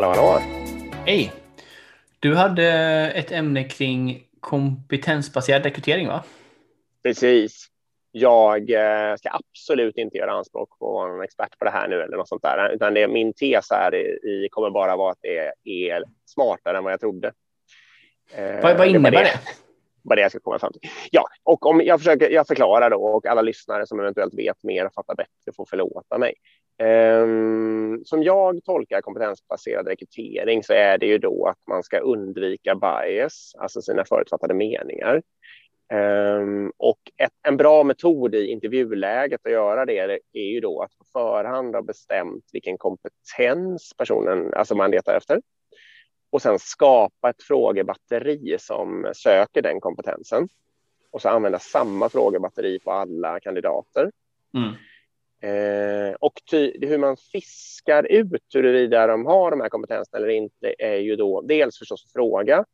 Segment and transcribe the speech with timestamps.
[0.00, 0.42] Hallå, hallå.
[1.06, 1.32] Hej!
[2.20, 2.66] Du hade
[3.14, 6.24] ett ämne kring kompetensbaserad rekrytering, va?
[7.02, 7.66] Precis.
[8.12, 11.88] Jag eh, ska absolut inte göra anspråk på att vara en expert på det här
[11.88, 15.18] nu eller något sånt där, utan det, min tes här i, kommer bara vara att
[15.22, 17.32] det är smartare än vad jag trodde.
[18.34, 19.18] Eh, vad, vad innebär det?
[19.18, 19.40] det?
[20.02, 20.90] Vad det jag ska komma fram till.
[21.10, 24.86] Ja, och om jag försöker, jag förklarar då och alla lyssnare som eventuellt vet mer
[24.86, 26.34] och fattar bättre får förlåta mig.
[26.80, 32.74] Ehm, som jag tolkar kompetensbaserad rekrytering så är det ju då att man ska undvika
[32.74, 35.22] bias, alltså sina förutfattade meningar.
[35.92, 40.98] Ehm, och ett, en bra metod i intervjuläget att göra det är ju då att
[40.98, 45.40] på förhand ha bestämt vilken kompetens personen, alltså man letar efter.
[46.30, 50.48] Och sen skapa ett frågebatteri som söker den kompetensen.
[51.10, 54.10] Och så använda samma frågebatteri på alla kandidater.
[54.54, 54.72] Mm.
[55.42, 60.74] Eh, och ty, hur man fiskar ut huruvida de har de här kompetenserna eller inte
[60.78, 62.64] är ju då dels förstås fråga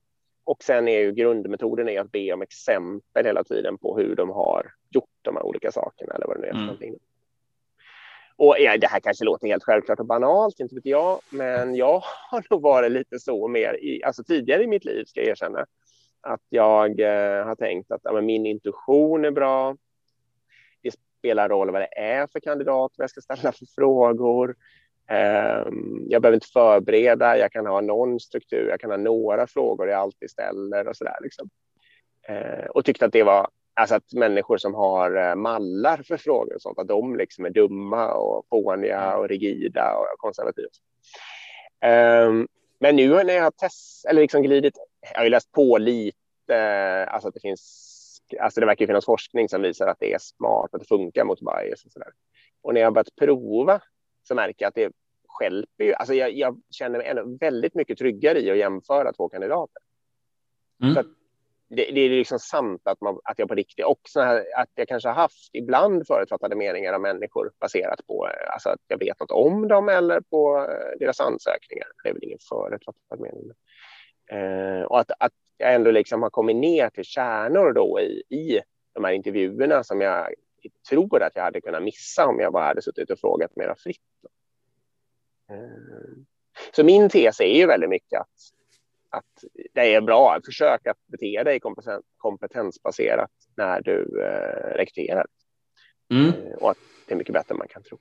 [0.45, 4.31] och sen är ju grundmetoden är att be om exempel hela tiden på hur de
[4.31, 6.67] har gjort de här olika sakerna eller vad det nu är för mm.
[6.67, 6.95] någonting.
[8.37, 12.03] Och ja, det här kanske låter helt självklart och banalt, inte vet jag, men jag
[12.31, 15.67] har nog varit lite så mer i, alltså tidigare i mitt liv ska jag erkänna,
[16.21, 19.77] att jag eh, har tänkt att ja, min intuition är bra,
[21.19, 24.57] spelar roll vad det är för kandidat, vad jag ska ställa för frågor.
[25.09, 29.89] Ehm, jag behöver inte förbereda, jag kan ha någon struktur, jag kan ha några frågor
[29.89, 31.17] jag alltid ställer och så där.
[31.23, 31.51] Liksom.
[32.29, 36.55] Ehm, och tyckte att det var, alltså att människor som har eh, mallar för frågor
[36.55, 40.69] och sånt, att de liksom är dumma och fåniga och rigida och konservativa.
[41.81, 44.75] Ehm, men nu när jag har test, eller liksom glidit,
[45.13, 47.96] jag har ju läst på lite, alltså att det finns
[48.41, 51.41] alltså det verkar finnas forskning som visar att det är smart, att det funkar mot
[51.41, 52.13] bias och så där.
[52.63, 53.81] Och när jag börjat prova
[54.23, 54.93] så märker jag att det
[55.29, 55.95] skälper ju.
[55.95, 59.83] Alltså jag, jag känner mig ändå väldigt mycket tryggare i att jämföra två kandidater.
[60.83, 60.95] Mm.
[60.95, 61.03] Så
[61.69, 64.21] det, det, är liksom sant att, man, att jag på riktigt också
[64.57, 68.99] att jag kanske har haft ibland förutfattade meningar om människor baserat på alltså att jag
[68.99, 71.87] vet något om dem eller på eh, deras ansökningar.
[72.03, 73.53] Det är väl ingen förutfattad mening.
[74.31, 78.61] Eh, och att, att jag ändå liksom har kommit ner till kärnor då i, i
[78.95, 80.35] de här intervjuerna som jag
[80.89, 84.01] tror att jag hade kunnat missa om jag bara hade suttit och frågat mera fritt.
[85.51, 85.57] Eh,
[86.73, 88.29] så min tes är ju väldigt mycket att,
[89.11, 91.61] att det är bra att försöka bete dig
[92.17, 95.27] kompetensbaserat när du eh, rekryterar.
[96.11, 96.29] Mm.
[96.29, 97.99] Eh, och att det är mycket bättre än man kan tro.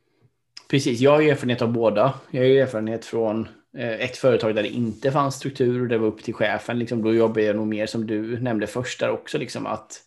[0.76, 2.14] Precis, jag har erfarenhet av båda.
[2.32, 3.48] Jag har erfarenhet från
[3.78, 6.80] eh, ett företag där det inte fanns struktur och det var upp till chefen.
[6.80, 10.02] Liksom, då jobbar jag nog mer som du nämnde först där också, liksom att,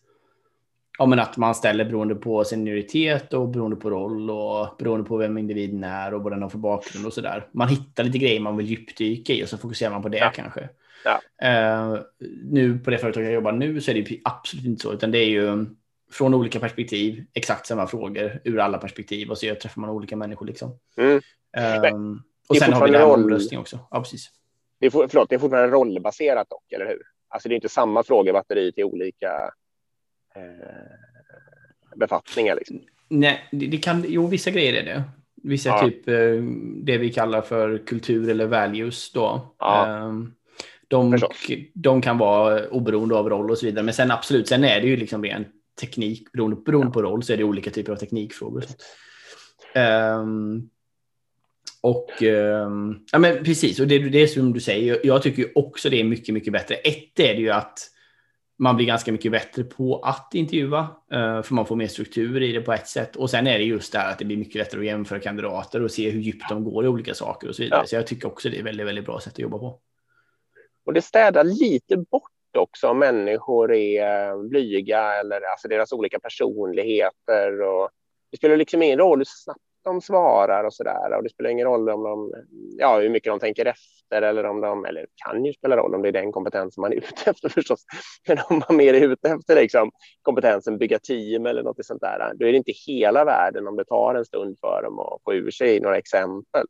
[0.99, 5.17] ja, men att man ställer beroende på senioritet och beroende på roll och beroende på
[5.17, 7.47] vem individen är och vad den har för bakgrund och så där.
[7.53, 10.33] Man hittar lite grejer man vill djupdyka i och så fokuserar man på det ja.
[10.35, 10.69] kanske.
[11.05, 11.21] Ja.
[11.45, 12.01] Uh,
[12.45, 15.19] nu på det företag jag jobbar nu så är det absolut inte så, utan det
[15.19, 15.67] är ju
[16.11, 20.47] från olika perspektiv, exakt samma frågor ur alla perspektiv och så träffar man olika människor.
[20.47, 20.79] Liksom.
[20.97, 21.21] Mm.
[21.95, 23.79] Um, och sen har vi det här med omröstning också.
[23.91, 24.31] Ja, precis.
[24.81, 27.03] Det är, förlåt, det är fortfarande rollbaserat dock, eller hur?
[27.29, 29.51] Alltså det är inte samma frågebatteri till olika
[30.37, 32.57] eh, befattningar.
[32.57, 32.81] Liksom.
[33.09, 35.03] Nej, det, det, kan, jo, vissa grejer är det.
[35.43, 35.81] Vissa ja.
[35.81, 36.43] typ eh,
[36.83, 39.55] det vi kallar för kultur eller values då.
[39.59, 40.01] Ja.
[40.03, 40.35] Um,
[40.89, 41.19] de,
[41.75, 43.85] de, kan vara oberoende av roll och så vidare.
[43.85, 47.33] Men sen absolut, sen är det ju liksom rent teknik, beroende, beroende på roll så
[47.33, 48.65] är det olika typer av teknikfrågor.
[49.75, 50.71] Um,
[51.81, 55.91] och um, ja, men precis, och det, det är som du säger, jag tycker också
[55.91, 56.75] det är mycket, mycket bättre.
[56.75, 57.79] Ett är det ju att
[58.59, 60.81] man blir ganska mycket bättre på att intervjua,
[61.15, 63.17] uh, för man får mer struktur i det på ett sätt.
[63.17, 65.83] Och sen är det just det här att det blir mycket lättare att jämföra kandidater
[65.83, 67.81] och se hur djupt de går i olika saker och så vidare.
[67.81, 67.87] Ja.
[67.87, 69.81] Så jag tycker också det är väldigt, väldigt bra sätt att jobba på.
[70.87, 76.21] Och det städar lite bort också om människor är eh, blyga eller alltså deras olika
[76.21, 77.63] personligheter.
[77.63, 77.91] Och
[78.31, 81.17] det spelar liksom ingen roll hur snabbt de svarar och så där.
[81.17, 82.33] Och det spelar ingen roll om de,
[82.79, 86.03] ja, hur mycket de tänker efter eller om de, eller kan ju spela roll om
[86.03, 87.85] det är den kompetensen man är ute efter förstås.
[88.29, 89.91] Men om man mer är ute efter liksom,
[90.23, 93.85] kompetensen bygga team eller något sånt där, då är det inte hela världen om det
[93.85, 96.67] tar en stund för dem att få ur sig några exempel.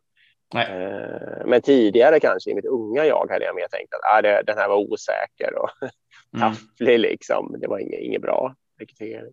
[0.55, 4.43] Eh, men tidigare kanske i mitt unga jag hade jag mer tänkt att ah, det,
[4.47, 5.71] den här var osäker och
[6.37, 6.55] mm.
[6.55, 7.56] tafflig liksom.
[7.61, 9.33] Det var inget, inget bra rekrytering.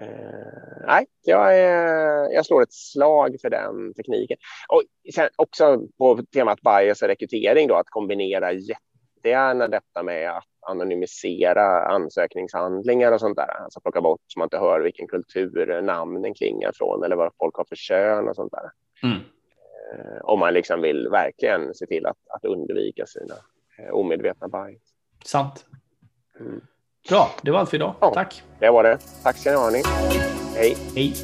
[0.00, 1.54] Uh, nej, jag,
[2.32, 4.36] jag slår ett slag för den tekniken.
[4.68, 4.82] Och
[5.14, 11.86] sen också på temat bias och rekrytering då, att kombinera jättegärna detta med att anonymisera
[11.86, 13.62] ansökningshandlingar och sånt där.
[13.62, 17.56] Alltså plocka bort så man inte hör vilken kultur namnen klingar från eller vad folk
[17.56, 18.70] har för kön och sånt där.
[19.08, 19.22] Mm.
[19.92, 23.34] Eh, om man liksom vill verkligen se till att, att undvika sina
[23.78, 24.82] eh, omedvetna bias.
[25.24, 25.66] Sant.
[26.40, 26.60] Mm.
[27.08, 27.94] Bra, det var allt för idag.
[28.00, 28.42] Ja, Tack.
[28.58, 28.98] Det var det.
[29.22, 29.70] Tack ska ni ha.
[30.56, 30.76] Hej.
[30.94, 31.14] Hej.